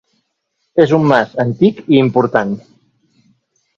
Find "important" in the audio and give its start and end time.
2.05-2.57